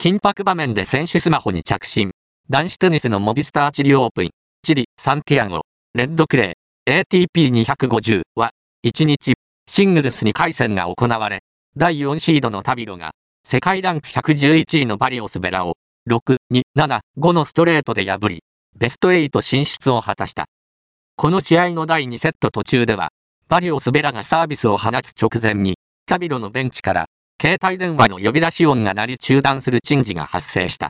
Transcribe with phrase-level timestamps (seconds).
[0.00, 2.12] 緊迫場面で選手スマホに着信。
[2.48, 4.30] 男子テニスのモビスターチリオープン、
[4.62, 8.52] チリ、サンティアゴ、レッドクレー、ATP250 は、
[8.86, 9.34] 1日、
[9.68, 11.40] シングルス2回戦が行われ、
[11.76, 13.10] 第4シードのタビロが、
[13.42, 15.74] 世界ランク111位のバリオスベラを、
[16.08, 18.44] 6、2、7、5のストレートで破り、
[18.78, 20.44] ベスト8進出を果たした。
[21.16, 23.08] この試合の第2セット途中では、
[23.48, 25.76] バリオスベラがサービスを放つ直前に、
[26.06, 27.06] タビロのベンチから、
[27.40, 30.86] 携帯電話の呼び出し音が鳴り中断する珍事が発生した。